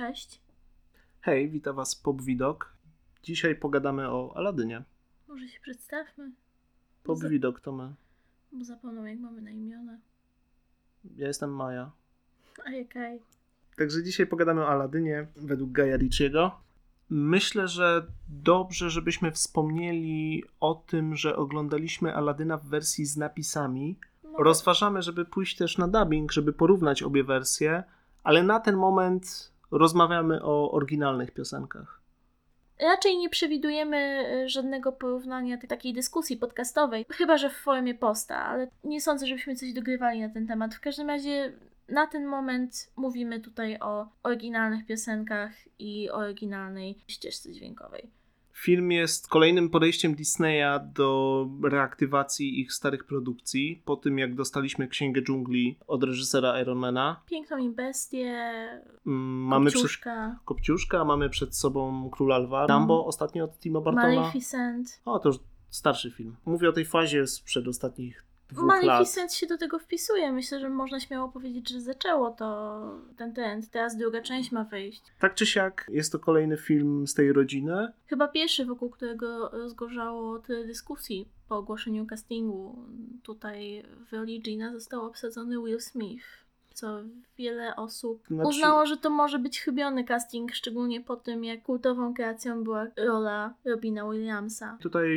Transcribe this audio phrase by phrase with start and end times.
[0.00, 0.40] Cześć.
[1.20, 2.72] Hej, witam Was Pop Widok.
[3.22, 4.82] Dzisiaj pogadamy o Aladynie.
[5.28, 6.30] Może się przedstawmy,
[7.04, 7.94] Pop Widok to my.
[8.52, 9.98] bo zapomnę jak mamy na imiona.
[11.16, 11.90] Ja jestem Maja.
[12.66, 13.20] A jekaj.
[13.76, 16.60] Także dzisiaj pogadamy o Aladynie według Gaja Ricciego.
[17.10, 23.98] Myślę, że dobrze, żebyśmy wspomnieli o tym, że oglądaliśmy Aladyna w wersji z napisami.
[24.24, 27.84] No, Rozważamy, żeby pójść też na dubbing, żeby porównać obie wersje,
[28.24, 32.00] ale na ten moment rozmawiamy o oryginalnych piosenkach.
[32.80, 38.68] Raczej nie przewidujemy e, żadnego porównania takiej dyskusji podcastowej, chyba że w formie posta, ale
[38.84, 40.74] nie sądzę, żebyśmy coś dogrywali na ten temat.
[40.74, 41.52] W każdym razie
[41.88, 48.10] na ten moment mówimy tutaj o oryginalnych piosenkach i oryginalnej ścieżce dźwiękowej.
[48.62, 53.82] Film jest kolejnym podejściem Disneya do reaktywacji ich starych produkcji.
[53.84, 58.26] Po tym, jak dostaliśmy Księgę Dżungli od reżysera Ironmana, Piękną im bestię,
[59.06, 62.66] mm, mamy przed Kopciuszka, Kopciuszka, mamy przed sobą Króla Lwa.
[62.66, 64.20] Dumbo ostatnio od Tima Bartona.
[64.20, 65.00] Maleficent.
[65.04, 66.36] O, to już starszy film.
[66.44, 68.29] Mówię o tej fazie sprzed ostatnich.
[68.56, 70.32] Maleficent się do tego wpisuje.
[70.32, 72.80] Myślę, że można śmiało powiedzieć, że zaczęło to
[73.16, 73.70] ten trend.
[73.70, 75.02] Teraz druga część ma wyjść.
[75.18, 77.92] Tak czy siak, jest to kolejny film z tej rodziny.
[78.06, 82.84] Chyba pierwszy, wokół którego rozgorzało tyle dyskusji po ogłoszeniu castingu.
[83.22, 86.24] Tutaj w roli Gina został obsadzony Will Smith.
[86.80, 87.00] Co
[87.38, 92.14] wiele osób Znaczy- uznało, że to może być chybiony casting, szczególnie po tym, jak kultową
[92.14, 94.78] kreacją była rola Robina Williamsa.
[94.80, 95.10] Tutaj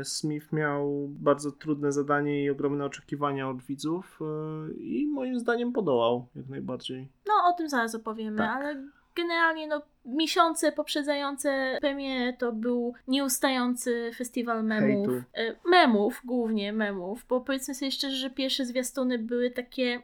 [0.00, 5.72] e, Smith miał bardzo trudne zadanie i ogromne oczekiwania od widzów e, i moim zdaniem
[5.72, 7.08] podołał jak najbardziej.
[7.26, 8.50] No, o tym zaraz opowiemy, Tak.
[8.56, 8.82] ale
[9.16, 15.08] generalnie no, miesiące poprzedzające premierę to był nieustający festiwal memów.
[15.08, 15.24] Hejtu.
[15.34, 20.02] E, Memów, głównie memów, bo powiedzmy sobie szczerze, że pierwsze zwiastuny były takie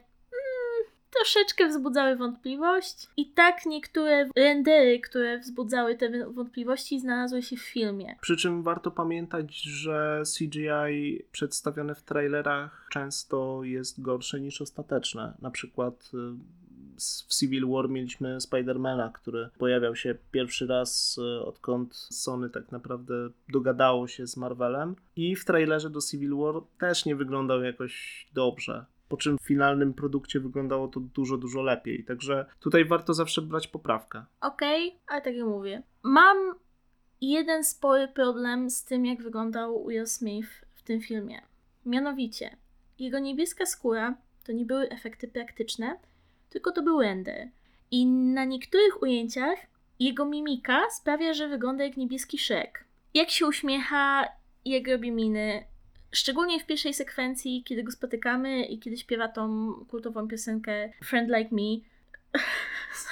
[1.15, 8.15] troszeczkę wzbudzały wątpliwość i tak niektóre rendery, które wzbudzały te wątpliwości znalazły się w filmie.
[8.21, 15.33] Przy czym warto pamiętać, że CGI przedstawione w trailerach często jest gorsze niż ostateczne.
[15.41, 16.17] Na przykład y,
[17.27, 23.13] w Civil War mieliśmy Spidermana, który pojawiał się pierwszy raz y, odkąd Sony tak naprawdę
[23.49, 28.85] dogadało się z Marvelem i w trailerze do Civil War też nie wyglądał jakoś dobrze.
[29.07, 32.05] Po czym w finalnym produkcie wyglądało to dużo, dużo lepiej.
[32.05, 34.25] Także tutaj warto zawsze brać poprawkę.
[34.41, 35.83] Okej, ale tak jak mówię.
[36.03, 36.37] Mam
[37.21, 41.41] jeden spory problem z tym, jak wyglądał Will Smith w tym filmie.
[41.85, 42.57] Mianowicie,
[42.99, 45.99] jego niebieska skóra to nie były efekty praktyczne,
[46.49, 47.47] tylko to był render.
[47.91, 49.59] I na niektórych ujęciach
[49.99, 52.85] jego mimika sprawia, że wygląda jak niebieski Shrek.
[53.13, 54.25] Jak się uśmiecha,
[54.65, 55.63] jak robi miny.
[56.15, 61.55] Szczególnie w pierwszej sekwencji, kiedy go spotykamy i kiedy śpiewa tą kultową piosenkę Friend Like
[61.55, 61.81] Me,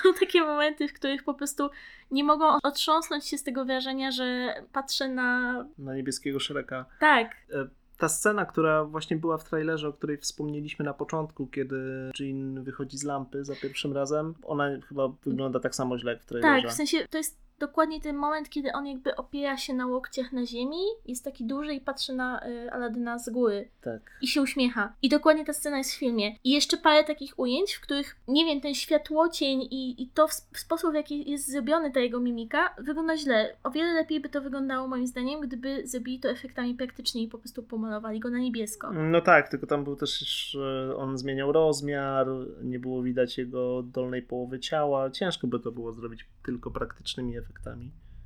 [0.02, 1.70] są takie momenty, w których po prostu
[2.12, 5.66] nie mogą otrząsnąć się z tego wrażenia, że patrzę na.
[5.78, 6.86] Na niebieskiego szereka.
[7.00, 12.12] Tak, E, Ta scena, która właśnie była w trailerze, o której wspomnieliśmy na początku, kiedy
[12.20, 16.26] Jean wychodzi z lampy za pierwszym razem, ona chyba wygląda tak samo źle jak w
[16.26, 16.62] trailerze.
[16.62, 17.38] tak, w sensie to jest
[17.68, 21.74] dokładnie ten moment, kiedy on jakby opiera się na łokciach na ziemi, jest taki duży
[21.74, 24.02] i patrzy na y, Aladyna z góry Tak.
[24.22, 24.94] i się uśmiecha.
[25.02, 26.36] I dokładnie ta scena jest w filmie.
[26.44, 30.32] I jeszcze parę takich ujęć, w których, nie wiem, ten światłocień i, i to w,
[30.32, 33.56] w sposób, w jaki jest zrobiony ta jego mimika, wygląda źle.
[33.64, 37.38] O wiele lepiej by to wyglądało, moim zdaniem, gdyby zrobili to efektami praktycznymi i po
[37.38, 38.92] prostu pomalowali go na niebiesko.
[38.94, 40.56] No tak, tylko tam był też,
[40.90, 42.28] e, on zmieniał rozmiar,
[42.64, 45.10] nie było widać jego dolnej połowy ciała.
[45.12, 47.53] Ciężko by to było zrobić tylko praktycznymi efektami.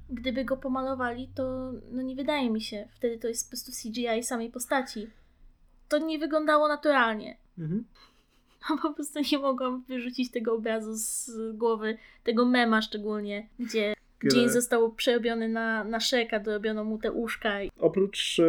[0.10, 2.88] Gdyby go pomalowali, to no nie wydaje mi się.
[2.94, 5.08] Wtedy to jest po prostu CGI samej postaci.
[5.90, 7.38] To nie wyglądało naturalnie.
[7.58, 7.86] Mhm.
[8.70, 14.36] No po prostu nie mogłam wyrzucić tego obrazu z głowy, tego mema szczególnie, gdzie Kiedy-
[14.38, 17.54] Jean został przerobiony na, na Shreka, dorobiono mu te uszka.
[17.80, 18.44] Oprócz e,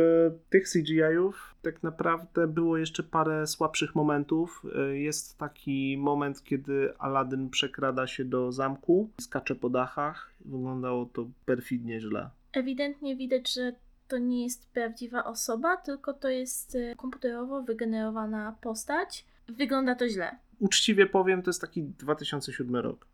[0.50, 4.62] tych CGI-ów, tak naprawdę było jeszcze parę słabszych momentów.
[4.76, 10.30] E, jest taki moment, kiedy Aladdin przekrada się do zamku, skacze po dachach.
[10.44, 12.30] Wyglądało to perfidnie źle.
[12.52, 13.72] Ewidentnie widać, że
[14.08, 19.24] to nie jest prawdziwa osoba, tylko to jest e, komputerowo wygenerowana postać.
[19.48, 20.36] Wygląda to źle.
[20.58, 23.06] Uczciwie powiem, to jest taki 2007 rok.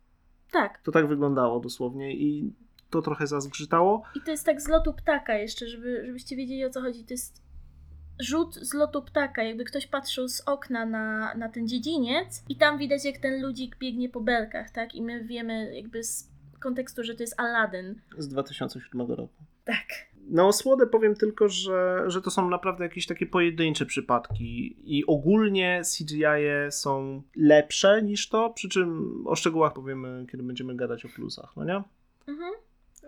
[0.55, 0.81] Tak.
[0.81, 2.53] To tak wyglądało dosłownie i
[2.89, 4.03] to trochę zazgrzytało.
[4.15, 7.03] I to jest tak z lotu ptaka jeszcze, żeby, żebyście wiedzieli o co chodzi.
[7.05, 7.41] To jest
[8.19, 12.77] rzut z lotu ptaka, jakby ktoś patrzył z okna na, na ten dziedziniec i tam
[12.77, 14.95] widać jak ten ludzik biegnie po belkach, tak?
[14.95, 18.01] I my wiemy jakby z kontekstu, że to jest Aladdin.
[18.17, 19.43] Z 2007 roku.
[19.65, 19.85] Tak.
[20.29, 25.81] Na osłodę powiem tylko, że, że to są naprawdę jakieś takie pojedyncze przypadki i ogólnie
[25.97, 31.09] CGI -e są lepsze niż to, przy czym o szczegółach powiemy, kiedy będziemy gadać o
[31.09, 31.83] plusach, no nie?
[32.27, 32.53] Mhm.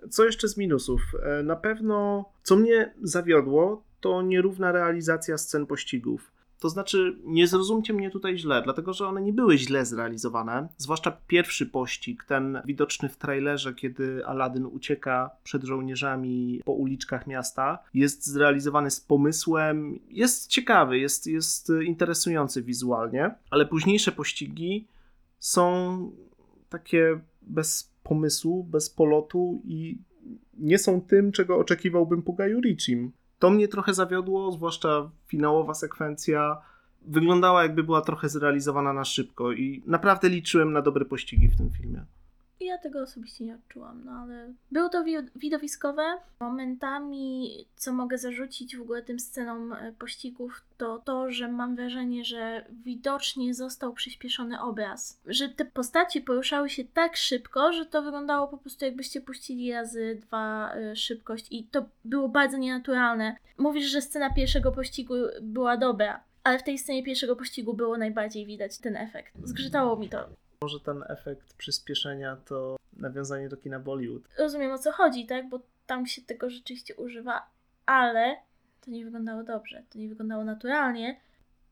[0.09, 1.01] Co jeszcze z minusów?
[1.23, 6.31] E, na pewno, co mnie zawiodło, to nierówna realizacja scen pościgów.
[6.59, 10.68] To znaczy, nie zrozumcie mnie tutaj źle, dlatego że one nie były źle zrealizowane.
[10.77, 17.80] Zwłaszcza pierwszy pościg, ten widoczny w trailerze, kiedy Aladdin ucieka przed żołnierzami po uliczkach miasta,
[17.94, 24.88] jest zrealizowany z pomysłem, jest ciekawy, jest, jest interesujący wizualnie, ale późniejsze pościgi
[25.39, 26.12] są
[26.69, 29.98] takie bez pomysłu, bez polotu i
[30.57, 33.12] nie są tym, czego oczekiwałbym po Gaju Richim.
[33.39, 36.57] To mnie trochę zawiodło, zwłaszcza finałowa sekwencja
[37.01, 41.69] wyglądała jakby była trochę zrealizowana na szybko i naprawdę liczyłem na dobre pościgi w tym
[41.69, 42.05] filmie.
[42.59, 45.04] Ja tego osobiście nie odczułam, no ale było to
[45.36, 46.04] widowiskowe.
[46.39, 52.25] Momentami, co mogę zarzucić w ogóle tym scenom e, pościgów, to to, że mam wrażenie,
[52.25, 55.21] że widocznie został przyspieszony obraz.
[55.25, 60.19] Że te postaci poruszały się tak szybko, że to wyglądało po prostu jakbyście puścili razy
[60.21, 63.36] dwa y, szybkość i to było bardzo nienaturalne.
[63.57, 68.45] Mówisz, że scena pierwszego pościgu była dobra, ale w tej scenie pierwszego pościgu było najbardziej
[68.45, 69.33] widać ten efekt.
[69.44, 70.30] Zgrzytało mi to.
[70.62, 74.24] Może ten efekt przyspieszenia to nawiązanie do kina Bollywood.
[74.38, 75.50] Rozumiem o co chodzi, tak?
[75.50, 77.50] Bo tam się tego rzeczywiście używa,
[77.86, 78.36] ale
[78.81, 81.19] to nie wyglądało dobrze, to nie wyglądało naturalnie.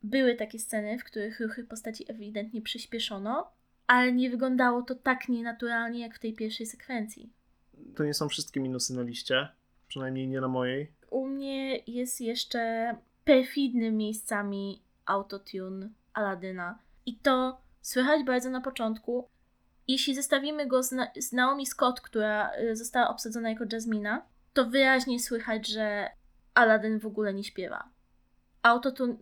[0.03, 3.51] Były takie sceny, w których ruchy postaci ewidentnie przyspieszono,
[3.87, 7.29] ale nie wyglądało to tak nienaturalnie jak w tej pierwszej sekwencji.
[7.95, 9.47] To nie są wszystkie minusy na liście,
[9.87, 10.91] przynajmniej nie na mojej.
[11.09, 16.79] U mnie jest jeszcze perfidnym miejscami autotune Aladyna.
[17.05, 19.29] I to słychać bardzo na początku.
[19.87, 24.65] Jeśli zestawimy go z, Na z Naomi Scott, która y, została obsadzona jako Jasmina, to
[24.65, 26.09] wyraźnie słychać, że
[26.53, 27.89] Aladdin w ogóle nie śpiewa.
[28.63, 29.15] Autotune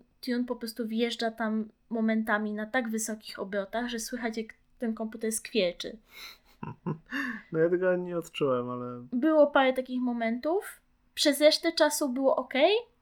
[0.47, 4.47] po prostu wjeżdża tam momentami na tak wysokich obrotach, że słychać jak
[4.79, 5.97] ten komputer skwierczy.
[7.51, 9.05] No ja tego nie odczułem, ale...
[9.11, 10.81] Było parę takich momentów.
[11.13, 12.53] Przez resztę czasu było ok,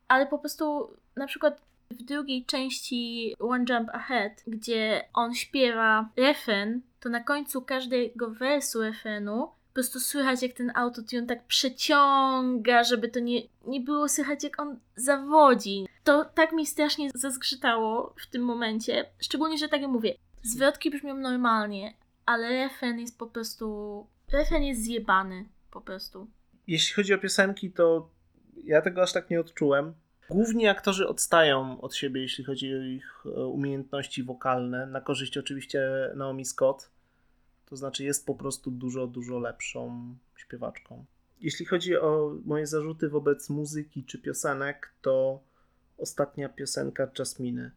[0.07, 6.81] ale po prostu na przykład w drugiej części One Jump Ahead, gdzie on śpiewa refren,
[6.99, 13.09] to na końcu każdego wersu refrenu po prostu słychać, jak ten autotune tak przeciąga, żeby
[13.09, 15.87] to nie, nie było słychać, jak on zawodzi.
[16.03, 19.05] To tak mi strasznie zazgrzytało w tym momencie.
[19.19, 21.93] Szczególnie, że tak jak mówię, zwrotki brzmią normalnie,
[22.25, 24.07] ale refren jest po prostu.
[24.31, 26.27] Refren jest zjebany po prostu.
[26.67, 28.09] Jeśli chodzi o piosenki, to
[28.63, 29.93] ja tego aż tak nie odczułem.
[30.31, 36.11] Główni aktorzy odstają od siebie, jeśli chodzi o ich e, umiejętności wokalne, na korzyść oczywiście
[36.15, 36.89] Naomi Scott.
[37.65, 41.05] To znaczy jest po prostu dużo, dużo lepszą śpiewaczką.
[41.41, 45.39] Jeśli chodzi o moje zarzuty wobec muzyki czy piosenek, to
[45.97, 47.71] ostatnia piosenka Jasminy.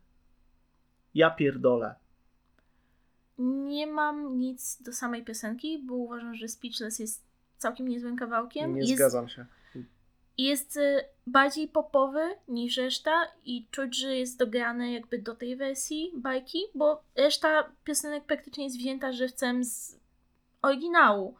[1.14, 1.94] Ja pierdolę.
[3.38, 7.22] Nie mam nic do samej piosenki, bo uważam, że Speechless jest
[7.58, 8.74] całkiem niezłym kawałkiem.
[8.74, 9.46] Nie jest, zgadzam się
[10.38, 16.12] jest y, bardziej popowy niż reszta i czuć, że jest dograny jakby do tej wersji
[16.16, 20.00] bajki, bo reszta piosenek praktycznie jest wzięta żywcem z
[20.62, 21.36] oryginału.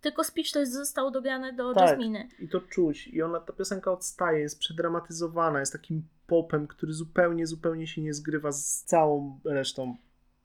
[0.00, 2.28] Tylko Speechless został dograny do tak, Jasminy.
[2.38, 3.08] i to czuć.
[3.08, 8.14] I ona, ta piosenka odstaje, jest przedramatyzowana, jest takim popem, który zupełnie, zupełnie się nie
[8.14, 9.96] zgrywa z całą resztą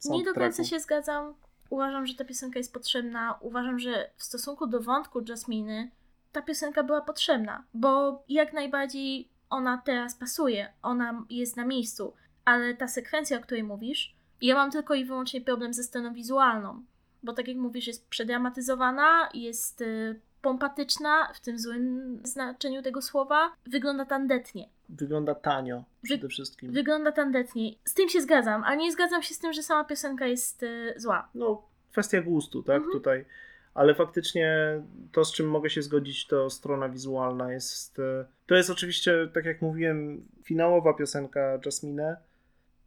[0.10, 1.34] Nie do końca się zgadzam.
[1.70, 3.38] Uważam, że ta piosenka jest potrzebna.
[3.42, 5.92] Uważam, że w stosunku do wątku Jasminy
[6.32, 12.14] ta piosenka była potrzebna, bo jak najbardziej ona teraz pasuje, ona jest na miejscu,
[12.46, 16.84] ale ta sekwencja, o której mówisz, ja mam tylko i wyłącznie problem ze sceną wizualną,
[17.24, 23.52] bo tak jak mówisz, jest przedramatyzowana, jest y, pompatyczna w tym złym znaczeniu tego słowa,
[23.66, 24.70] wygląda tandetnie.
[24.90, 26.72] Wygląda tanio przede wszystkim.
[26.72, 27.72] Wygląda tandetnie.
[27.86, 30.94] Z tym się zgadzam, ale nie zgadzam się z tym, że sama piosenka jest y,
[30.98, 31.30] zła.
[31.36, 31.62] No,
[31.92, 32.76] kwestia gustu, tak?
[32.76, 32.92] Mhm.
[32.92, 33.26] Tutaj
[33.74, 38.00] ale faktycznie to, z czym mogę się zgodzić, to strona wizualna jest.
[38.00, 42.18] E, to jest oczywiście, tak jak mówiłem, finałowa piosenka Jasmine.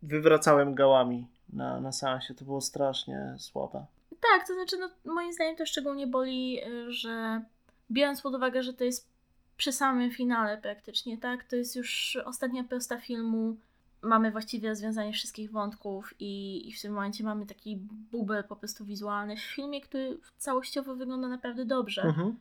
[0.03, 3.87] Wywracałem gałami na, na seansie, to było strasznie słabe.
[4.11, 7.43] Tak, to znaczy, no, moim zdaniem to szczególnie boli, e, że
[7.91, 9.09] biorąc pod uwagę, że to jest
[9.57, 11.45] przy samym finale praktycznie, tak?
[11.45, 13.57] To jest już ostatnia prosta filmu
[14.05, 17.77] mamy właściwie rozwiązanie wszystkich wątków i, i w tym momencie mamy taki
[18.13, 22.03] bubel po prostu wizualny w filmie, który całościowo wygląda naprawdę dobrze.
[22.03, 22.37] Mhm.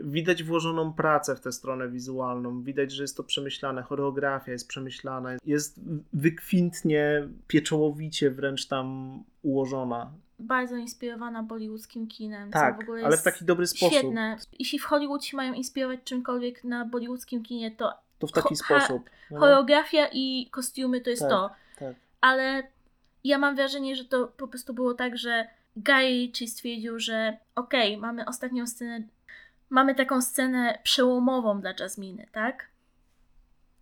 [0.00, 5.30] Widać włożoną pracę w tę stronę wizualną, widać, że jest to przemyślane, choreografia jest przemyślana,
[5.44, 5.80] jest
[6.12, 10.12] wykwintnie, pieczołowicie wręcz tam ułożona.
[10.38, 12.50] bardzo inspirowana bollywoodzkim kinem.
[12.50, 13.98] Tak, w ale w taki dobry sposób.
[13.98, 14.36] Świetne.
[14.58, 18.80] Jeśli w Hollywood się mają inspirować czymkolwiek na bollywoodzkim kinie, to To w taki ha-
[18.80, 19.10] sposób.
[19.30, 19.40] no.
[19.40, 21.30] choreografia i kostiumy to jest Tak.
[21.30, 21.50] to.
[21.78, 21.94] Tak.
[22.20, 22.62] Ale
[23.24, 25.46] ja mam wrażenie, że to po prostu było tak, że
[25.76, 29.02] Guy Ritchie stwierdził, że okej, mamy ostatnią scenę,
[29.70, 32.68] mamy taką scenę przełomową dla Jasminy, tak?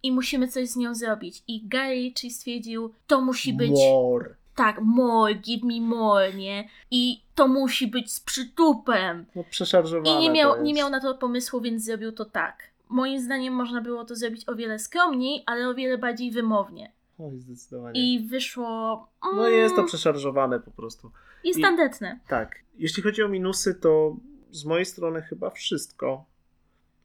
[0.02, 1.42] I musimy coś z nią zrobić.
[1.48, 4.34] I Guy Ritchie stwierdził, to musi być More.
[4.54, 6.68] tak, more, give me more, nie?
[6.90, 9.26] I to musi być z przytupem.
[9.34, 12.74] No przeszarżowane I nie miał, nie miał na to pomysłu, więc zrobił to tak.
[12.88, 16.92] Moim zdaniem można było to zrobić o wiele skromniej, ale o wiele bardziej wymownie.
[17.18, 18.14] Oj, zdecydowanie.
[18.14, 19.08] I wyszło.
[19.24, 21.10] Mm, No jest to przeszarżowane po prostu.
[21.44, 22.20] Jest i- tandetne.
[22.28, 22.56] Tak.
[22.78, 24.16] Jeśli chodzi o minusy, to
[24.50, 26.24] z mojej strony chyba wszystko.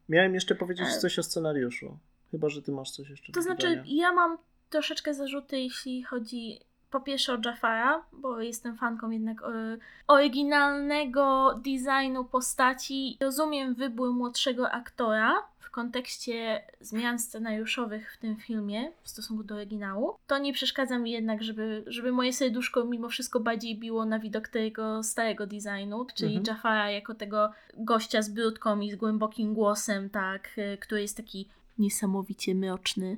[0.10, 1.00] Miałem jeszcze powiedzieć E.
[1.00, 1.98] coś o scenariuszu.
[2.32, 4.38] Chyba, że ty masz coś jeszcze To znaczy, ja mam
[4.70, 6.60] troszeczkę zarzuty, jeśli chodzi
[6.92, 9.78] po pierwsze o Jafara, bo jestem fanką jednak e,
[10.08, 13.18] oryginalnego designu postaci.
[13.20, 20.16] Rozumiem wybór młodszego aktora w kontekście zmian scenariuszowych w tym filmie w stosunku do oryginału.
[20.28, 24.48] To nie przeszkadza mi jednak, żeby, żeby moje serduszko mimo wszystko bardziej biło na widok
[24.48, 26.56] tego starego designu, czyli Mhm.
[26.56, 31.50] Jafara jako tego gościa z brudką i z głębokim głosem, tak, e, który jest taki
[31.78, 33.18] niesamowicie mroczny.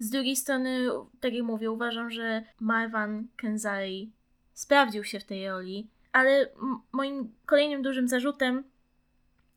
[0.00, 0.88] Z drugiej strony,
[1.20, 4.12] tak jak mówię, uważam, że Marwan Kenzari
[4.54, 6.48] sprawdził się w tej roli, ale
[6.92, 8.64] moim kolejnym dużym zarzutem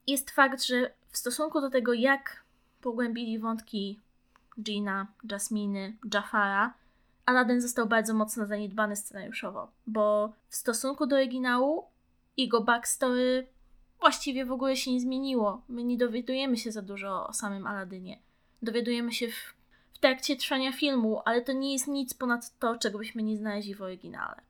[0.08, 2.44] jest fakt, że w stosunku do tego, jak
[2.82, 4.00] pogłębili wątki
[4.62, 6.74] Gina, Jasminy, Jafara,
[7.26, 11.86] Aladdin został bardzo mocno zaniedbany scenariuszowo, bo w stosunku do oryginału
[12.38, 13.48] jego backstory
[14.00, 15.62] właściwie w ogóle się nie zmieniło.
[15.70, 18.20] My nie dowiadujemy się za dużo o samym Aladynie.
[18.62, 19.63] Dowiadujemy się w
[20.04, 23.82] trakcie trwania filmu, ale to nie jest nic ponad to, czego byśmy nie znaleźli w
[23.82, 24.42] oryginale.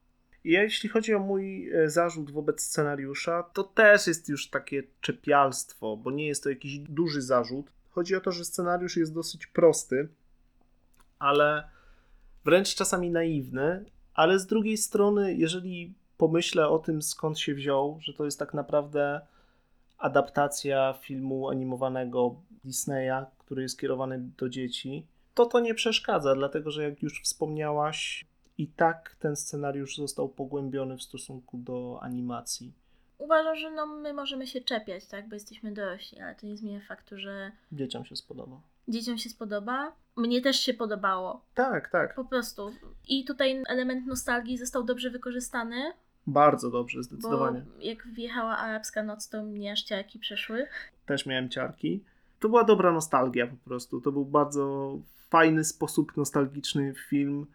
[0.43, 5.97] Ja, jeśli chodzi o mój e, zarzut wobec scenariusza, to też jest już takie czepialstwo,
[5.97, 7.65] bo nie jest to jakiś duży zarzut.
[7.89, 10.07] Chodzi o to, że scenariusz jest dosyć prosty,
[11.19, 11.69] ale
[12.45, 18.13] wręcz czasami naiwny, ale z drugiej strony, jeżeli pomyślę o tym, skąd się wziął, że
[18.13, 19.21] to jest tak naprawdę
[19.97, 26.83] adaptacja filmu animowanego Disneya, który jest kierowany do dzieci, to to nie przeszkadza, dlatego że
[26.83, 28.25] jak już wspomniałaś,
[28.57, 32.73] i tak ten scenariusz został pogłębiony w stosunku do animacji.
[33.17, 36.79] Uważam, że no, my możemy się czepiać, tak, bo jesteśmy dorośli, ale to nie zmienia
[36.87, 38.61] faktu, że Dzieciom się spodoba.
[38.87, 39.91] dzieciom się spodoba.
[40.17, 42.15] Mnie też się podobało, Tak, tak.
[42.15, 42.71] po prostu.
[43.07, 45.93] I tutaj element nostalgii został dobrze wykorzystany,
[46.27, 47.61] Bardzo dobrze, bo zdecydowanie.
[47.79, 50.67] jak wjechała arabska noc, to mnie aż ciarki przeszły.
[51.05, 52.03] Też miałem ciarki.
[52.39, 54.01] To była dobra nostalgia po prostu.
[54.01, 54.97] To był bardzo
[55.33, 57.45] fajny sposób nostalgiczny film,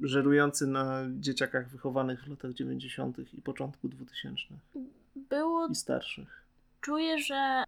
[0.00, 3.16] żerujący na dzieciakach wychowanych w latach 90.
[3.34, 4.42] i początku 2000.
[5.16, 6.44] Było i starszych.
[6.80, 7.64] czuję, że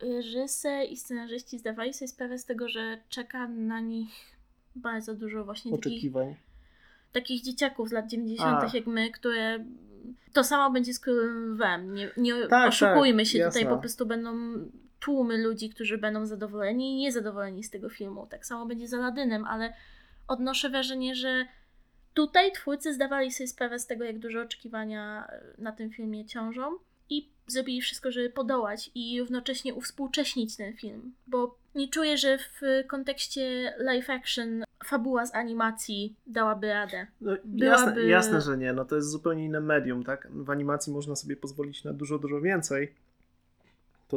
[0.00, 4.10] reżyser i scenarzyści zdawali sobie sprawę z tego, że czeka na nich
[4.76, 6.34] bardzo dużo właśnie takich, Oczekiwań.
[7.12, 8.62] takich dzieciaków z lat 90.
[8.62, 8.76] A.
[8.76, 9.64] jak my, które
[10.32, 11.94] to samo będzie z Królem Lwem.
[11.94, 13.76] Nie, nie Tak, oszukujmy tak, się, tutaj jasne.
[13.76, 14.34] po prostu będą
[15.04, 18.26] tłumy ludzi, którzy będą zadowoleni i niezadowoleni z tego filmu.
[18.26, 19.72] Tak samo będzie z Aladynem, ale
[20.28, 21.46] odnoszę wrażenie, że
[22.14, 26.78] tutaj twórcy zdawali sobie sprawę z tego, jak duże oczekiwania na tym filmie ciążą
[27.10, 32.60] i zrobili wszystko, żeby podołać i równocześnie uwspółcześnić ten film, bo nie czuję, że w
[32.88, 37.06] kontekście live action fabuła z animacji dałaby radę.
[37.20, 38.72] No, Byłaby- jasne, jasne, że nie.
[38.72, 40.28] No to jest zupełnie inne medium, tak?
[40.30, 42.94] W animacji można sobie pozwolić na dużo, dużo więcej.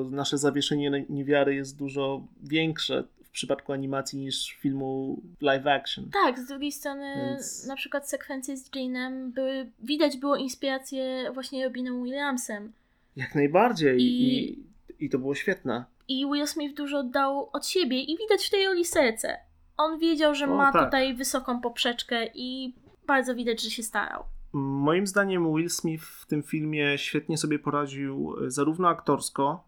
[0.04, 6.10] To nasze zawieszenie niewiary jest dużo większe w przypadku animacji niż filmu live action.
[6.26, 11.66] Tak, z drugiej strony Więc- na przykład sekwencje z Jane'em były, widać było inspirację właśnie
[11.66, 12.72] Robinem Williamsem
[13.16, 14.02] Jak najbardziej.
[14.02, 14.66] I- I,
[15.06, 15.86] i to było świetne.
[16.08, 19.38] i Will Smith dużo dał od siebie i widać w tej roli serce.
[19.78, 20.86] On wiedział, że O, ma tak.
[20.86, 22.74] tutaj wysoką poprzeczkę i
[23.08, 24.24] bardzo widać, że się starał.
[24.54, 29.67] Moim zdaniem Will Smith w tym filmie świetnie sobie poradził e, zarówno aktorsko,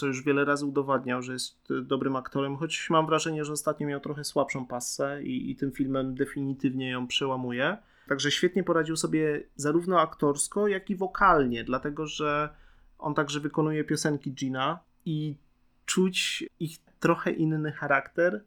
[0.00, 3.86] co już wiele razy udowadniał, że jest e, dobrym aktorem, choć mam wrażenie, że ostatnio
[3.86, 7.76] miał trochę słabszą passę i, i tym filmem definitywnie ją przełamuje.
[8.08, 12.48] Także świetnie poradził sobie zarówno aktorsko, jak i wokalnie, dlatego że
[12.98, 15.36] on także wykonuje piosenki Gina i
[15.86, 18.44] czuć ich trochę inny charakter.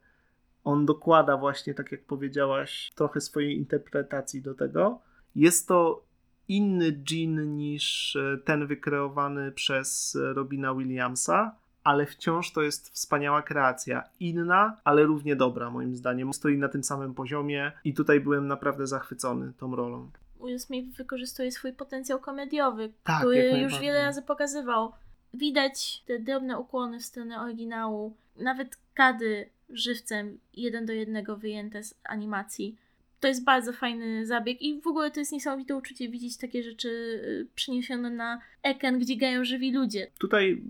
[0.63, 4.99] On dokłada właśnie, tak jak powiedziałaś, trochę swojej interpretacji do tego.
[5.35, 6.03] Jest to
[6.47, 13.41] inny Jean niż e, ten wykreowany przez e, Robina Williamsa, ale wciąż to jest wspaniała
[13.41, 14.03] kreacja.
[14.19, 16.33] Inna, ale równie dobra, moim zdaniem.
[16.33, 20.09] Stoi na tym samym poziomie i tutaj byłem naprawdę zachwycony tą rolą.
[20.45, 24.91] Will Smith wykorzystuje swój potencjał komediowy, Tak, który już wiele razy pokazywał.
[25.33, 31.95] Widać te drobne ukłony w stronę oryginału, nawet kady żywcem jeden do jednego wyjęte z
[32.03, 32.77] animacji.
[33.23, 36.89] To jest bardzo fajny zabieg i w ogóle to jest niesamowite uczucie widzieć takie rzeczy
[36.89, 40.07] y, przeniesione na ekran, gdzie grają żywi ludzie.
[40.17, 40.61] Tutaj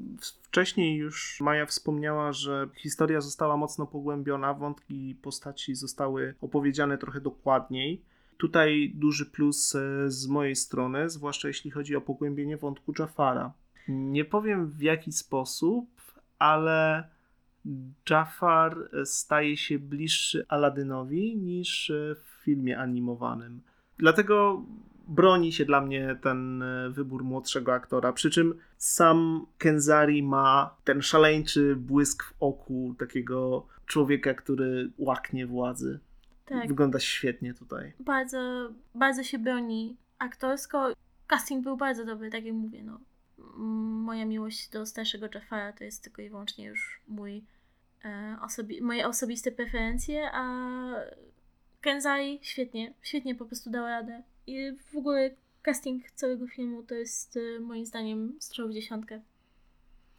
[0.42, 8.02] wcześniej już Maja wspomniała, że historia została mocno pogłębiona, wątki postaci zostały opowiedziane trochę dokładniej.
[8.38, 13.54] Tutaj duży plus e, z mojej strony, zwłaszcza jeśli chodzi o pogłębienie wątku Jafara.
[13.88, 15.86] Nie powiem w jaki sposób,
[16.40, 17.10] ale
[18.10, 23.62] Jafar staje się bliższy Aladynowi niż e, w filmie animowanym.
[23.98, 24.66] Dlatego
[25.08, 28.14] broni się dla mnie ten e, wybór młodszego aktora.
[28.14, 36.00] Przy czym sam Kenzari ma ten szaleńczy błysk w oku takiego człowieka, który łaknie władzy.
[36.46, 37.94] Tak, Wygląda świetnie tutaj.
[38.00, 40.94] bardzo, bardzo się broni aktorsko.
[41.28, 43.00] Casting był bardzo dobry, tak jak mówię, no.
[43.58, 47.44] Moja miłość do starszego Jafara to jest tylko i wyłącznie już mój,
[48.06, 50.44] e, osobi- moje osobiste preferencje, a
[51.84, 54.24] Kenzai świetnie, świetnie po prostu dał radę.
[54.48, 59.22] I w ogóle casting całego filmu to jest e, moim zdaniem strzał w dziesiątkę.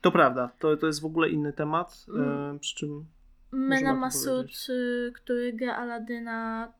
[0.01, 2.07] To prawda, to, to jest w ogóle inny temat.
[2.09, 2.57] Mm.
[2.57, 3.07] E, przy czym
[3.53, 6.73] Mena Masud, y, który gra Aladyna.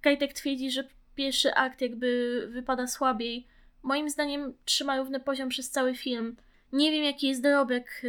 [0.00, 3.46] Kajtek twierdzi, że pierwszy akt jakby wypada słabiej.
[3.82, 6.36] Moim zdaniem trzyma równy poziom przez cały film.
[6.72, 8.02] Nie wiem, jaki jest dorobek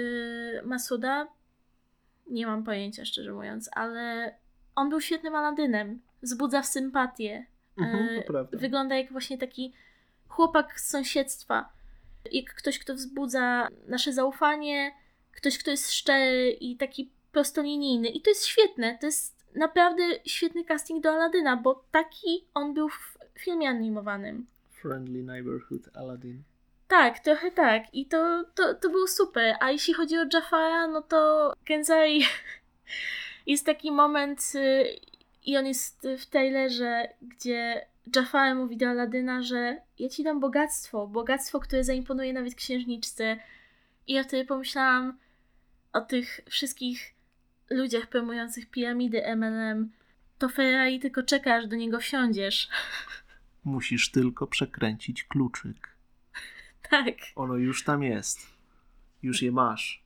[0.64, 1.28] Masuda.
[2.28, 4.34] Nie mam pojęcia, szczerze mówiąc, ale
[4.76, 6.02] on był świetnym Aladynem.
[6.22, 7.46] Wzbudza w sympatię.
[7.78, 8.10] mhm,
[8.54, 8.58] E.
[8.58, 9.74] Wygląda jak właśnie taki
[10.28, 11.70] chłopak z sąsiedztwa.
[12.32, 14.92] Jak ktoś, kto wzbudza nasze zaufanie,
[15.32, 18.10] ktoś, kto jest szczery i taki prostolinijny.
[18.10, 18.98] I to jest świetne.
[19.02, 24.48] To jest naprawdę świetny casting do Aladyna, bo taki on był w filmie animowanym.
[24.82, 26.44] Friendly Neighborhood Aladdin.
[26.88, 27.94] Tak, trochę tak.
[27.94, 29.56] I to, to, to było super.
[29.60, 32.24] A jeśli chodzi o Jafara, no to Kenzai
[33.46, 34.86] jest taki moment y,
[35.46, 41.08] i on jest w trailerze, gdzie Jafar mówi do Aladyna, że ja ci dam bogactwo,
[41.08, 43.38] bogactwo, które zaimponuje nawet księżniczce.
[44.08, 45.18] I ja wtedy pomyślałam
[45.94, 47.14] o tych wszystkich
[47.70, 49.92] ludziach promujących piramidy MLM.
[50.38, 52.70] To Ferrari tylko czeka, aż do niego wsiądziesz.
[53.64, 55.96] Musisz tylko przekręcić kluczyk.
[56.90, 57.16] tak.
[57.36, 58.48] Ono już tam jest.
[59.24, 60.04] Już je masz.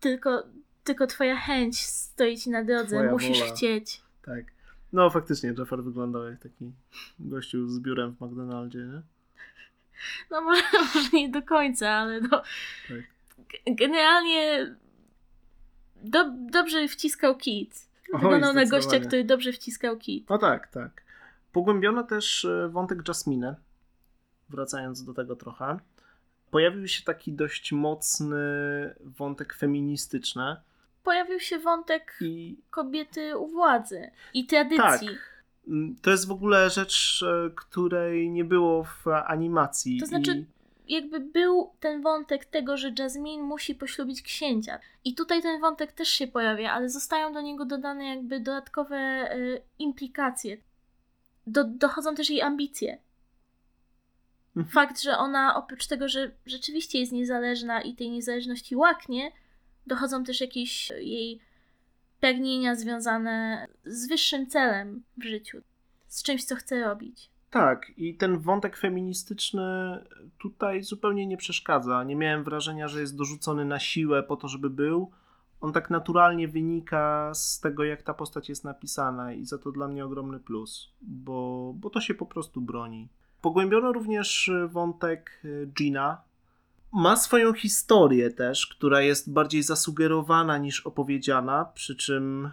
[0.00, 0.42] Tylko,
[0.84, 2.96] tylko twoja chęć stoi ci na drodze.
[2.96, 3.52] Twoja Musisz wola.
[3.54, 4.02] chcieć.
[4.22, 4.44] Tak.
[4.92, 6.72] No faktycznie, Jafar wyglądał jak taki
[7.18, 9.02] gościu z biurem w McDonaldzie, nie?
[10.30, 10.62] No może,
[10.94, 12.42] może nie do końca, ale no.
[12.88, 13.02] Tak.
[13.66, 14.74] Generalnie
[16.04, 17.88] do, dobrze wciskał kit.
[18.12, 20.30] Oj, Wyglądał na gościa, który dobrze wciskał kit.
[20.30, 21.02] No tak, tak.
[21.52, 23.56] Pogłębiono też e, wątek Jasmine,
[24.48, 25.78] wracając do tego trochę.
[26.50, 28.36] Pojawił się taki dość mocny
[29.00, 30.56] wątek feministyczny
[31.02, 35.08] Pojawił się wątek i kobiety u władzy i tradycji.
[35.68, 40.00] mm, to jest w ogóle rzecz, e, której nie było w animacji.
[40.00, 40.44] To znaczy,
[40.86, 40.94] I...
[40.94, 44.78] jakby był ten wątek tego, że Jasmine musi poślubić księcia.
[45.04, 49.62] I tutaj ten wątek też się pojawia, ale zostają do niego dodane jakby dodatkowe y,
[49.78, 50.56] implikacje.
[51.46, 52.98] Do, dochodzą też jej ambicje.
[54.56, 54.72] Mhm.
[54.72, 59.32] Fakt, że ona oprócz tego, że rzeczywiście jest niezależna i tej niezależności łaknie,
[59.86, 61.40] dochodzą też jakieś jej
[62.20, 65.58] pragnienia związane z wyższym celem w życiu.
[66.08, 67.30] Z czymś, co chce robić.
[67.50, 69.62] Tak, i ten wątek feministyczny
[70.38, 72.04] tutaj zupełnie nie przeszkadza.
[72.04, 75.10] Nie miałem wrażenia, że jest dorzucony na siłę po to, żeby był.
[75.60, 79.88] On tak naturalnie wynika z tego, jak ta postać jest napisana, i za to dla
[79.88, 83.08] mnie ogromny plus, bo, bo to się po prostu broni.
[83.40, 86.22] Pogłębiono również wątek Gina.
[86.92, 92.50] Ma swoją historię też, która jest bardziej zasugerowana niż opowiedziana, przy czym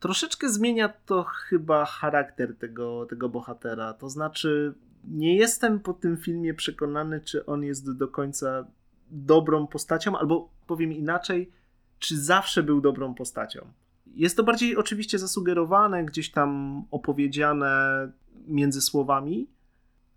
[0.00, 3.94] troszeczkę zmienia to chyba charakter tego, tego bohatera.
[3.94, 8.66] To znaczy, nie jestem po tym filmie przekonany, czy on jest do końca
[9.10, 11.50] dobrą postacią, albo powiem inaczej,
[11.98, 13.66] czy zawsze był dobrą postacią.
[14.06, 18.08] Jest to bardziej oczywiście zasugerowane, gdzieś tam opowiedziane
[18.46, 19.46] między słowami,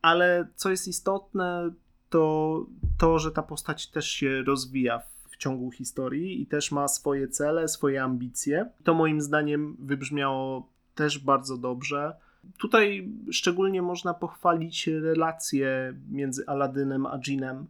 [0.02, 1.72] ale co jest istotne,
[2.10, 2.66] to
[2.98, 7.68] to, że ta postać też się rozwija w ciągu historii i też ma swoje cele,
[7.68, 8.70] swoje ambicje.
[8.84, 12.16] To moim zdaniem wybrzmiało też bardzo dobrze.
[12.58, 17.68] Tutaj szczególnie można pochwalić relacje między Aladynem a Jeanem.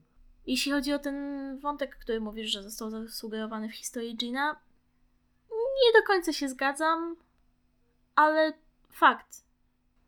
[0.47, 1.15] Jeśli chodzi o ten
[1.59, 4.55] wątek, który mówisz, że został zasugerowany w historii Gina,
[5.51, 7.15] nie do końca się zgadzam,
[8.15, 8.53] ale
[8.89, 9.43] fakt.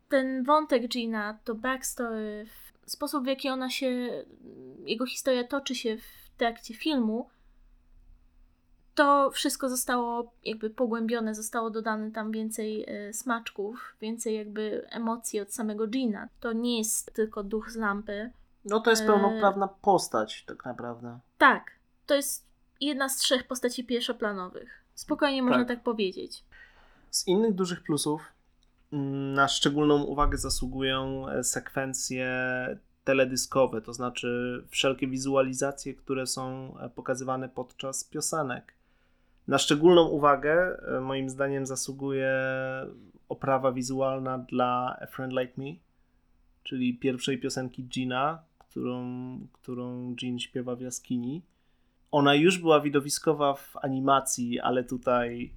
[0.09, 2.45] ten wątek Gina, to backstory,
[2.91, 4.09] sposób w jaki ona się,
[4.85, 7.29] jego historia toczy się w trakcie filmu,
[8.95, 15.53] to wszystko zostało jakby pogłębione, zostało dodane tam więcej e, smaczków, więcej jakby emocji od
[15.53, 16.27] samego Gina.
[16.39, 18.31] To nie jest tylko duch z lampy.
[18.65, 21.19] No to jest pełnoprawna postać tak naprawdę.
[21.37, 21.71] Tak,
[22.05, 22.45] to jest
[22.81, 24.83] jedna z trzech postaci pierwszoplanowych.
[24.95, 26.43] Spokojnie można tak, tak powiedzieć.
[27.11, 28.21] Z innych dużych plusów
[28.91, 32.29] na szczególną uwagę zasługują e, sekwencje
[33.03, 38.73] teledyskowe, to znaczy wszelkie wizualizacje, które są e, pokazywane podczas piosenek.
[39.47, 42.31] Na szczególną uwagę, e, moim zdaniem, zasługuje
[43.29, 45.75] oprawa wizualna dla A Friend Like Me,
[46.63, 51.41] czyli pierwszej piosenki Gina, którą, którą Jean śpiewa w jaskini.
[52.11, 55.53] Ona już była widowiskowa w animacji, ale tutaj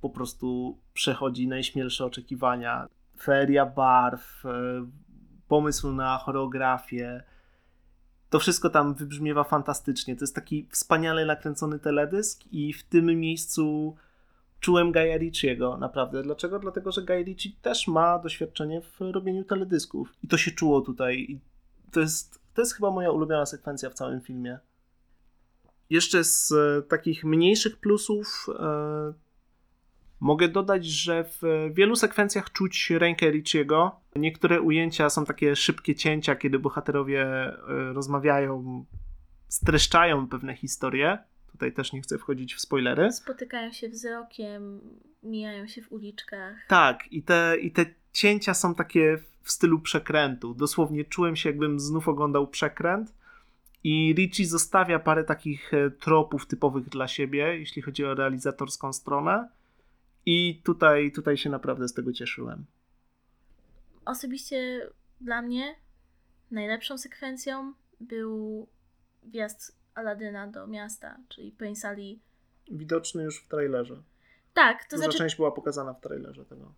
[0.00, 2.88] po prostu przechodzi najśmielsze oczekiwania.
[3.22, 4.50] Feria barw, e,
[5.48, 7.22] pomysł na choreografię,
[8.30, 10.16] to wszystko tam wybrzmiewa fantastycznie.
[10.16, 13.96] To jest taki wspaniale nakręcony teledysk i w tym miejscu
[14.60, 16.22] czułem Gaia Ritchiego, naprawdę.
[16.22, 16.58] Dlaczego?
[16.58, 20.12] Dlatego, że Guy Ritchie też ma doświadczenie w robieniu teledysków.
[20.24, 21.16] I to się czuło tutaj.
[21.18, 21.40] I
[21.92, 24.58] to jest, to jest chyba moja ulubiona sekwencja w całym filmie.
[25.90, 29.12] Jeszcze z e, takich mniejszych plusów e,
[30.20, 34.00] Mogę dodać, że w wielu sekwencjach czuć rękę Richiego.
[34.16, 37.56] Niektóre ujęcia są takie szybkie cięcia, kiedy bohaterowie e,
[37.92, 38.84] rozmawiają,
[39.48, 41.18] streszczają pewne historie.
[41.52, 43.12] Tutaj też nie chcę wchodzić w spoilery.
[43.12, 44.80] Spotykają się wzrokiem,
[45.22, 46.56] mijają się w uliczkach.
[46.68, 50.54] Tak, i te, i te cięcia są takie w stylu przekrętu.
[50.54, 53.14] Dosłownie czułem się, jakbym znów oglądał przekręt.
[53.84, 59.48] I Richie zostawia parę takich e, tropów typowych dla siebie, jeśli chodzi o realizatorską stronę.
[60.26, 62.64] I tutaj, tutaj się naprawdę z tego cieszyłem.
[64.04, 64.88] Osobiście
[65.20, 65.74] dla mnie
[66.50, 68.66] najlepszą sekwencją był
[69.22, 72.20] wjazd Aladyna do miasta, czyli Prince Ali.
[72.70, 74.02] Widoczny już w trailerze.
[74.54, 75.18] Tak, to duża znaczy...
[75.18, 76.74] część była pokazana w trailerze tego.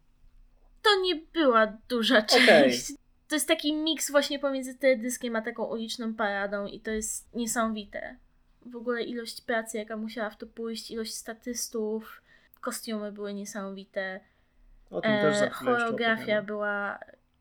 [0.83, 2.91] To nie była duża część.
[2.91, 3.03] Okay.
[3.29, 8.17] To jest taki miks właśnie pomiędzy teledyskiem a taką uliczną paradą i to jest niesamowite.
[8.67, 12.22] W ogóle ilość pracy, jaka musiała w to pójść, ilość statystów,
[12.63, 14.21] kostiumy były niesamowite.
[14.91, 16.99] O tym też za Choreografia była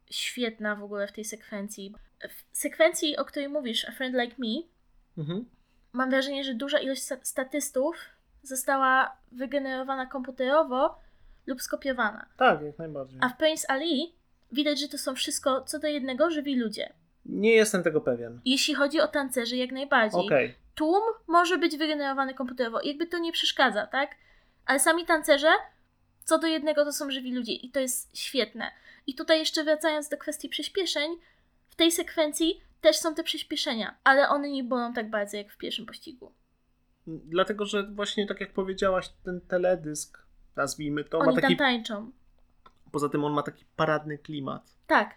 [0.09, 1.95] świetna w ogóle w tej sekwencji.
[2.29, 4.61] W sekwencji, o której mówisz, A Friend Like Me,
[5.17, 5.45] mhm.
[5.93, 7.95] mam wrażenie, że duża ilość statystów
[8.43, 10.99] została wygenerowana komputerowo
[11.47, 12.25] lub skopiowana.
[12.37, 13.19] Tak, jak najbardziej.
[13.21, 14.15] A w Prince Ali
[14.51, 16.93] widać, że to są wszystko co do jednego żywi ludzie.
[17.25, 18.41] Nie jestem tego pewien.
[18.45, 20.25] Jeśli chodzi o tancerzy, jak najbardziej.
[20.25, 20.53] Okay.
[20.75, 22.81] Tłum może być wygenerowany komputerowo.
[22.83, 24.15] Jakby to nie przeszkadza, tak?
[24.65, 25.51] Ale sami tancerze,
[26.23, 28.71] co do jednego, to są żywi ludzie i to jest świetne.
[29.07, 31.11] I tutaj jeszcze wracając do kwestii przyspieszeń,
[31.69, 35.57] w tej sekwencji też są te przyspieszenia, ale one nie bolą tak bardzo jak w
[35.57, 36.31] pierwszym pościgu.
[37.07, 40.23] Dlatego, że właśnie tak jak powiedziałaś, ten teledysk,
[40.55, 41.57] nazwijmy to, Oni ma taki...
[41.57, 42.11] tam tańczą.
[42.91, 44.75] Poza tym on ma taki paradny klimat.
[44.87, 45.15] Tak.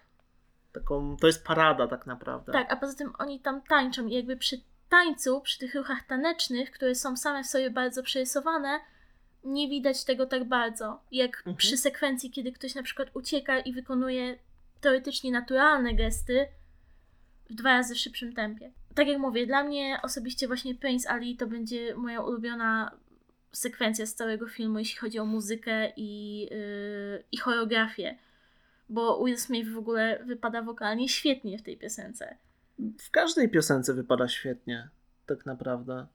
[0.72, 2.52] Taką, to jest parada tak naprawdę.
[2.52, 6.70] Tak, a poza tym oni tam tańczą i jakby przy tańcu, przy tych ruchach tanecznych,
[6.70, 8.80] które są same w sobie bardzo przerysowane,
[9.44, 11.56] nie widać tego tak bardzo, jak mhm.
[11.56, 14.38] przy sekwencji, kiedy ktoś na przykład ucieka i wykonuje
[14.80, 16.46] teoretycznie naturalne gesty
[17.50, 18.72] w dwa razy szybszym tempie.
[18.94, 22.90] Tak jak mówię, dla mnie osobiście właśnie Prince Ali to będzie moja ulubiona
[23.52, 28.18] sekwencja z całego filmu, jeśli chodzi o muzykę i, yy, i choreografię.
[28.88, 32.36] Bo Will Smith w ogóle wypada wokalnie świetnie w tej piosence.
[32.98, 34.88] W każdej piosence wypada świetnie,
[35.26, 36.06] tak naprawdę.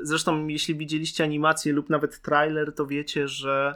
[0.00, 3.74] Zresztą, jeśli widzieliście animację lub nawet trailer, to wiecie, że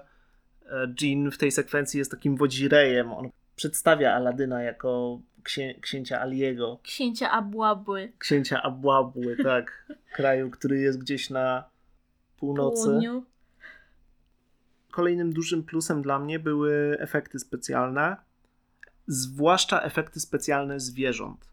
[0.67, 3.13] e, Jean w tej sekwencji jest takim wodzirejem.
[3.13, 6.79] On przedstawia Aladyna jako księ księcia Aliego.
[6.83, 8.13] Księcia Abłabły.
[8.19, 9.93] Księcia Abłabły, tak.
[10.17, 11.65] Kraju, który jest gdzieś na
[12.37, 12.85] północy.
[12.85, 13.25] Południu.
[14.91, 18.17] Kolejnym dużym plusem dla mnie były efekty specjalne,
[19.07, 21.51] zwłaszcza efekty specjalne zwierząt.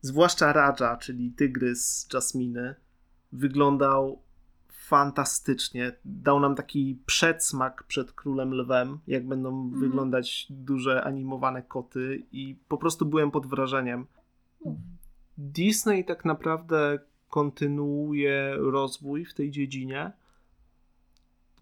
[0.00, 2.74] Zwłaszcza Raja, czyli tygrys Jasminy
[3.32, 4.22] wyglądał
[4.68, 5.92] fantastycznie.
[6.04, 9.80] Dał nam taki przedsmak przed Królem Lwem, jak będą mhm.
[9.80, 14.06] wyglądać duże animowane koty i po prostu byłem pod wrażeniem.
[15.38, 16.98] Disney tak naprawdę
[17.30, 20.12] kontynuuje rozwój w tej dziedzinie,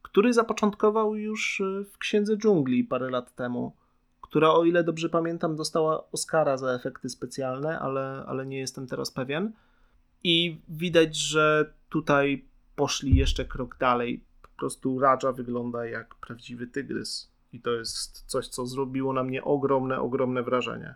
[0.03, 3.77] który zapoczątkował już e, w Księdze Dżungli parę lat temu,
[4.21, 9.11] która o ile dobrze pamiętam dostała Oscara za efekty specjalne, ale, ale nie jestem teraz
[9.11, 9.53] pewien.
[10.25, 12.45] I widać, że tutaj
[12.77, 14.25] poszli jeszcze krok dalej.
[14.43, 17.31] Po prostu Raja wygląda jak prawdziwy tygrys.
[17.53, 20.95] I to jest coś, co zrobiło na mnie ogromne, ogromne wrażenie.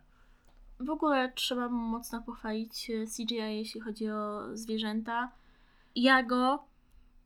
[0.81, 5.33] W ogóle trzeba mocno pochwalić e, CGI, jeśli chodzi o zwierzęta.
[5.97, 6.65] Jago,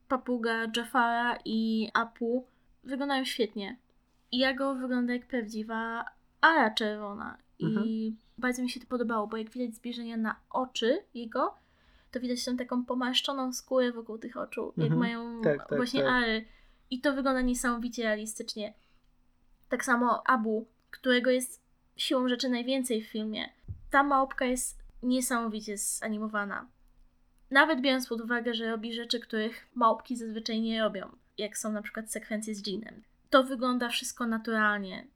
[0.08, 2.46] papuga, Jafara i Apu
[2.84, 3.76] wyglądają świetnie.
[4.32, 6.04] Jago wygląda jak prawdziwa
[6.40, 7.38] ara czerwona.
[7.62, 7.86] Mhm.
[7.86, 11.54] I bardzo mi się to podobało, bo jak widać zbliżenia na oczy jego,
[12.12, 15.00] to widać tą taką pomarszczoną skórę wokół tych oczu, jak Mhm.
[15.00, 16.12] mają Tak, tak, właśnie tak.
[16.12, 16.44] ary.
[16.90, 18.74] I to wygląda niesamowicie realistycznie.
[19.68, 21.62] Tak samo Abu, którego jest
[21.96, 23.48] siłą rzeczy najwięcej w filmie.
[23.90, 26.66] Ta małpka jest niesamowicie zanimowana.
[27.50, 31.82] Nawet biorąc pod uwagę, że robi rzeczy, których małpki zazwyczaj nie robią, jak są na
[31.82, 33.02] przykład sekwencje z Jeanem.
[33.30, 35.06] To wygląda wszystko naturalnie.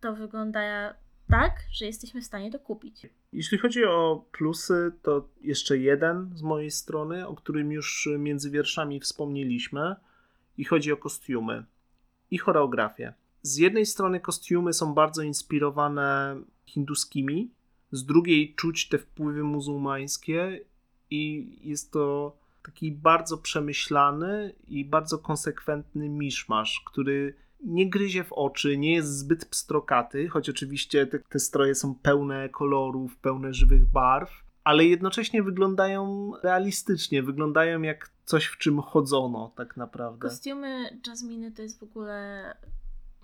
[0.00, 0.94] To wygląda
[1.28, 3.06] tak, że jesteśmy w stanie to kupić.
[3.32, 9.00] Jeśli chodzi o plusy, to jeszcze jeden z mojej strony, o którym już między wierszami
[9.00, 9.96] wspomnieliśmy,
[10.58, 11.64] i chodzi o kostiumy
[12.30, 13.14] i choreografię.
[13.42, 16.36] Z jednej strony kostiumy są bardzo inspirowane
[16.66, 17.50] hinduskimi,
[17.92, 20.60] z drugiej czuć te wpływy muzułmańskie
[21.10, 28.78] i jest to taki bardzo przemyślany i bardzo konsekwentny miszmasz, który nie gryzie w oczy,
[28.78, 34.30] nie jest zbyt pstrokaty, choć oczywiście te, te stroje są pełne kolorów, pełne żywych barw,
[34.64, 40.28] ale jednocześnie wyglądają realistycznie, wyglądają jak coś, w czym chodzono tak naprawdę.
[40.28, 42.54] Kostiumy Jasminy to jest w ogóle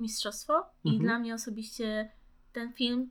[0.01, 1.05] mistrzostwo i Mhm.
[1.07, 2.11] dla mnie osobiście
[2.53, 3.11] ten film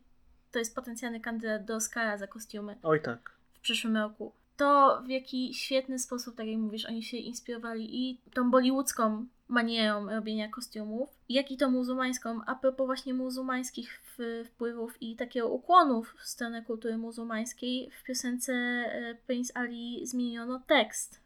[0.52, 3.32] to jest potencjalny kandydat do Oscara za kostiumy Oj tak.
[3.54, 4.34] w przyszłym roku.
[4.58, 10.10] To w jaki świetny sposób, tak jak mówisz, oni się inspirowali i tą bollywoodzką manierą
[10.10, 12.40] robienia kostiumów, jak i tą muzułmańską.
[12.46, 14.02] A propos właśnie muzułmańskich
[14.46, 21.22] wpływów i takiego ukłonów w stronę kultury muzułmańskiej, w piosence e, Prince Ali zmieniono tekst.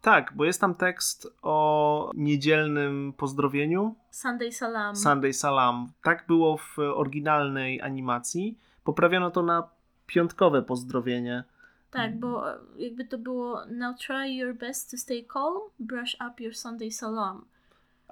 [0.00, 4.96] Tak, bo jest tam tekst o niedzielnym pozdrowieniu, Sunday Salam.
[4.96, 5.92] Sunday Salam.
[6.02, 8.58] Tak było w oryginalnej animacji.
[8.84, 9.68] Poprawiono to na
[10.06, 11.44] piątkowe pozdrowienie.
[11.90, 12.44] Tak, bo
[12.76, 17.44] jakby to było Now try your best to stay calm, brush up your Sunday salam.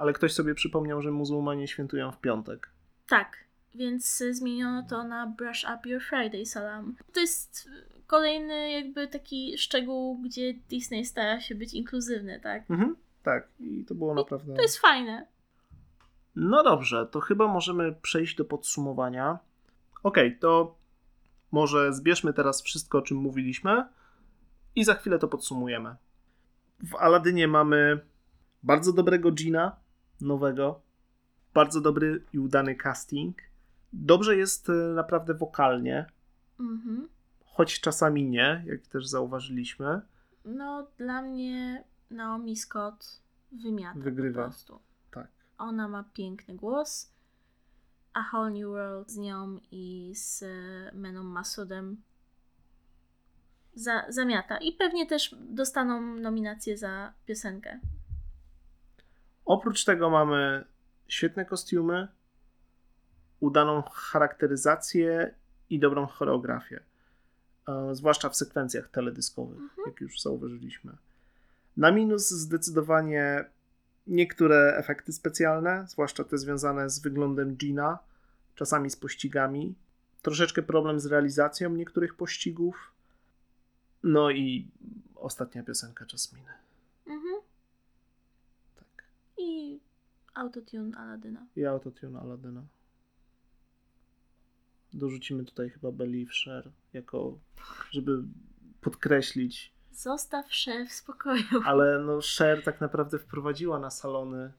[0.01, 2.71] Ale ktoś sobie przypomniał, że muzułmanie świętują w piątek.
[3.09, 3.37] Tak,
[3.75, 6.97] więc zmieniono to na brush up your Friday salam.
[7.13, 7.69] To jest
[8.07, 12.71] kolejny jakby taki szczegół, gdzie Disney stara się być inkluzywny, tak?
[12.71, 12.97] Mhm.
[13.23, 14.55] Tak, i to było naprawdę.
[14.55, 15.27] To jest fajne.
[16.37, 19.39] No dobrze, to chyba możemy przejść do podsumowania.
[20.03, 20.77] Okej, to
[21.53, 23.85] może zbierzmy teraz wszystko, o czym mówiliśmy
[24.77, 25.97] i za chwilę to podsumujemy.
[26.91, 28.01] W Aladynie mamy
[28.63, 29.80] bardzo dobrego Gina,
[30.23, 30.81] nowego,
[31.55, 33.39] bardzo dobry i udany casting.
[33.93, 36.07] Dobrze jest e, naprawdę wokalnie,
[36.61, 37.09] Mhm.
[37.45, 40.01] choć czasami nie, jak też zauważyliśmy.
[40.45, 44.43] No, dla mnie Naomi Scott wymiata Wygrywa.
[44.43, 44.79] po prostu.
[45.11, 45.29] Tak.
[45.59, 47.13] Ona ma piękny głos.
[48.15, 50.47] A Whole New World z nią i z e,
[50.97, 52.03] Meną Masudem
[53.75, 54.59] za, zamiata.
[54.59, 57.81] I pewnie też dostaną nominację za piosenkę.
[59.51, 60.65] Oprócz tego mamy
[61.09, 62.09] świetne kostiumy,
[63.41, 65.35] udaną charakteryzację
[65.71, 66.81] i dobrą choreografię.
[67.69, 70.93] E, Zwłaszcza w sekwencjach teledyskowych, jak już zauważyliśmy.
[71.77, 73.45] Na minus zdecydowanie
[74.07, 77.99] niektóre efekty specjalne, zwłaszcza te związane z wyglądem Gina,
[78.55, 79.75] czasami z pościgami.
[80.23, 82.93] Troszeczkę problem z realizacją niektórych pościgów.
[84.03, 84.69] No i
[85.15, 86.53] ostatnia piosenka Jasminy.
[87.07, 87.41] Mhm.
[88.77, 89.05] Tak.
[89.39, 89.81] I
[90.41, 91.47] autotune Aladyna.
[91.57, 92.63] I autotune Aladyna.
[94.93, 97.39] Dorzucimy tutaj chyba Believe Share, jako,
[97.91, 98.23] żeby
[98.81, 99.73] podkreślić.
[99.93, 101.45] Zostaw szef w spokoju.
[101.65, 104.53] Ale no Cher tak naprawdę wprowadziła na salony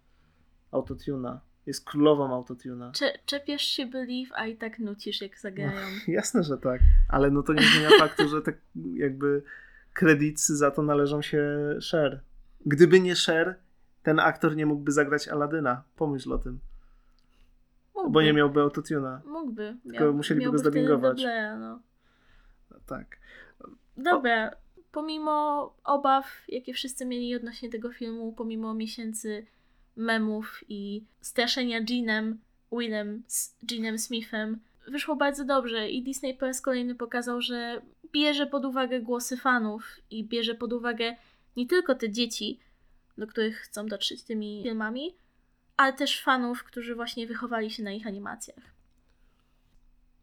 [0.72, 1.42] autotuna.
[1.66, 2.92] Jest królową autotuna.
[2.92, 5.88] Cze- czepiasz się Believe, a i tak nucisz jak zagrają.
[6.08, 6.82] Jasne, że tak.
[7.10, 8.56] Ale no to nie zmienia faktu, że tak
[8.94, 9.44] jakby
[9.94, 11.44] kredyty za to należą się
[11.92, 12.22] Cher.
[12.66, 13.56] Gdyby nie Cher,
[14.04, 15.84] ten aktor nie mógłby zagrać Aladyna.
[15.96, 16.60] Pomyśl o tym.
[17.96, 18.12] Mógłby.
[18.12, 19.22] Bo nie miałby autotuna.
[19.26, 19.78] Mógłby.
[19.84, 21.18] Tylko musieliby go zdubbingować.
[21.18, 21.80] dublera, no.
[22.86, 23.18] Tak.
[23.98, 24.52] Dobra,
[24.92, 29.46] pomimo obaw, jakie wszyscy mieli odnośnie tego filmu, pomimo miesięcy
[29.96, 32.40] memów i straszenia Jeanem,
[32.72, 38.48] Willem, z Jeanem Smithem, wyszło bardzo dobrze i Disney po raz kolejny pokazał, że bierze
[38.48, 41.16] pod uwagę głosy fanów i bierze pod uwagę
[41.58, 42.60] nie tylko te dzieci,
[43.18, 45.16] do których chcą dotrzeć tymi filmami,
[45.78, 48.72] ale też fanów, którzy właśnie wychowali się na ich animacjach.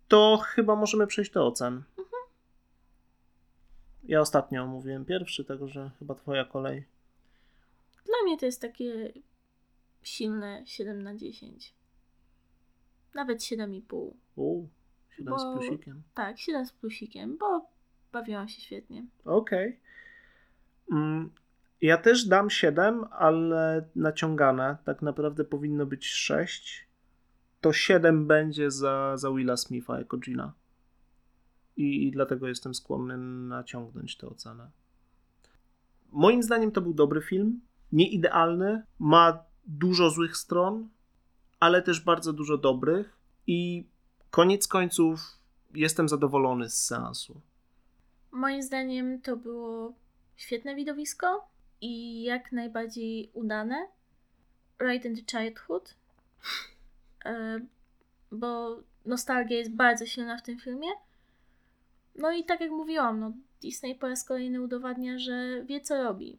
[0.08, 1.82] To chyba możemy przejść do ocen.
[4.04, 6.84] Ja ostatnio mówiłem pierwszy, także chyba twoja kolej.
[8.04, 9.12] Dla mnie to jest takie
[10.02, 11.74] silne 7 na 10.
[13.14, 14.12] Nawet 7,5.
[14.36, 14.66] U,
[15.16, 16.02] 7 Bo- z plusikiem.
[16.14, 17.66] Tak, 7 z plusikiem, bo
[18.12, 19.04] bawiłam się świetnie.
[19.24, 19.80] Okej.
[20.92, 21.30] Mm,
[21.80, 24.76] Ja też dam 7, ale naciągane.
[24.84, 26.88] Tak naprawdę powinno być 6.
[27.60, 30.52] To 7 będzie za, za Willa Smitha jako Gina.
[31.76, 34.70] I, I dlatego jestem skłonny naciągnąć tę ocenę.
[36.12, 37.60] Moim zdaniem to był dobry film.
[37.92, 38.82] Nie idealny.
[38.98, 40.88] Ma dużo złych stron,
[41.60, 43.16] ale też bardzo dużo dobrych.
[43.46, 43.86] I
[44.30, 45.20] koniec końców
[45.74, 47.40] jestem zadowolony z seansu.
[48.32, 49.94] Moim zdaniem to było
[50.36, 51.48] świetne widowisko
[51.80, 53.86] i jak najbardziej udane.
[54.80, 55.94] Right in the Childhood.
[57.24, 57.60] E,
[58.32, 60.88] Bo nostalgia jest bardzo silna w tym filmie.
[62.14, 66.38] No i tak jak mówiłam, no Disney po raz kolejny udowadnia, że wie co robi.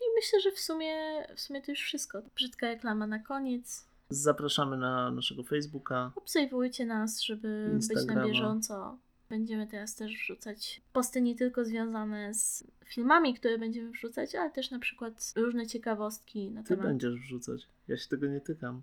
[0.00, 0.94] I myślę, że w sumie,
[1.36, 2.22] w sumie to już wszystko.
[2.34, 3.86] Brzydka reklama na koniec.
[4.10, 6.12] Zapraszamy na naszego Facebooka.
[6.16, 8.26] Obserwujcie nas, żeby być na Instagrama.
[8.26, 8.98] bieżąco.
[9.28, 14.70] Będziemy teraz też wrzucać posty nie tylko związane z filmami, które będziemy wrzucać, ale też
[14.70, 16.86] na przykład różne ciekawostki na Ty temat.
[16.86, 17.68] będziesz wrzucać.
[17.88, 18.82] Ja się tego nie tykam.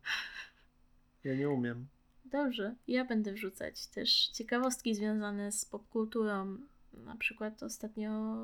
[1.23, 1.87] Ja nie umiem.
[2.25, 6.57] Dobrze, ja będę wrzucać też ciekawostki związane z popkulturą.
[6.93, 8.35] Na przykład ostatnio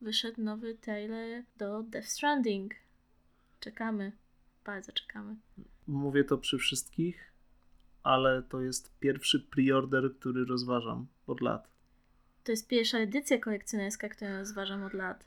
[0.00, 2.74] wyszedł nowy trailer do Death Stranding.
[3.60, 4.12] Czekamy.
[4.64, 5.36] Bardzo czekamy.
[5.86, 7.32] Mówię to przy wszystkich,
[8.02, 11.68] ale to jest pierwszy preorder, który rozważam od lat.
[12.44, 15.24] To jest pierwsza edycja kolekcjonerska, którą rozważam od lat.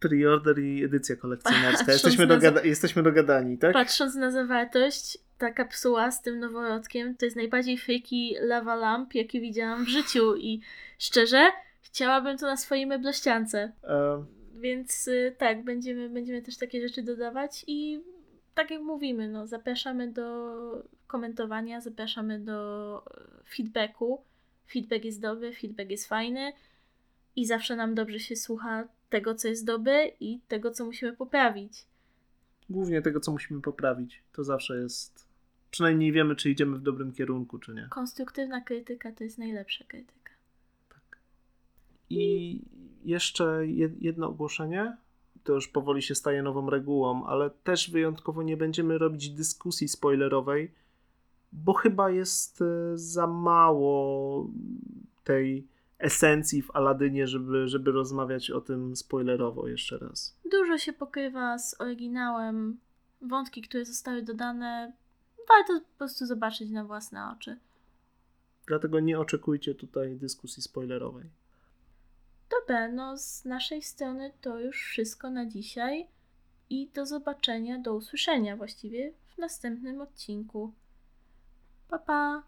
[0.00, 1.92] Preorder i edycja kolekcjonerska.
[1.92, 3.72] Jesteśmy, dogada- jesteśmy dogadani, tak?
[3.72, 9.40] Patrząc na zawartość, ta kapsuła z tym noworodkiem to jest najbardziej freaky lava lamp, jaki
[9.40, 10.60] widziałam w życiu i
[10.98, 11.46] szczerze,
[11.82, 13.72] chciałabym to na swojej meblościance.
[13.84, 18.02] E, Więc y, tak, będziemy, będziemy też takie rzeczy dodawać i
[18.54, 20.54] tak jak mówimy, no, zapraszamy do
[21.06, 24.24] komentowania, zapraszamy do e, feedbacku.
[24.72, 26.52] Feedback jest dobry, feedback jest fajny
[27.36, 31.84] i zawsze nam dobrze się słucha tego, co jest dobre i tego, co musimy poprawić.
[32.70, 34.22] głównie tego, co musimy poprawić.
[34.32, 35.28] To zawsze jest.
[35.70, 37.86] Przynajmniej wiemy, czy idziemy w dobrym kierunku, czy nie.
[37.90, 40.30] Konstruktywna krytyka to jest najlepsza krytyka.
[42.10, 42.60] I
[43.04, 44.96] jeszcze jed- jedno ogłoszenie.
[45.44, 50.70] To już powoli się staje nową regułą, ale też wyjątkowo nie będziemy robić dyskusji spoilerowej,
[51.52, 54.46] bo chyba jest e, za mało
[55.24, 55.66] tej
[55.98, 60.36] esencji w Aladynie, żeby, żeby rozmawiać o tym spoilerowo jeszcze raz.
[60.50, 62.78] Dużo się pokrywa z oryginałem.
[63.22, 64.92] Wątki, które zostały dodane,
[65.48, 67.56] warto po prostu zobaczyć na własne oczy.
[68.66, 71.30] Dlatego nie oczekujcie tutaj dyskusji spoilerowej.
[72.50, 76.08] Dobra, no z naszej strony to już wszystko na dzisiaj
[76.70, 80.72] i do zobaczenia, do usłyszenia właściwie w następnym odcinku.
[81.88, 82.44] 爸爸